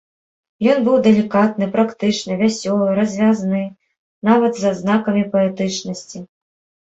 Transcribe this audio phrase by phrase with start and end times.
[0.71, 3.61] Ён быў далікатны, практычны, вясёлы, развязны,
[4.29, 6.19] нават з адзнакамі паэтычнасці.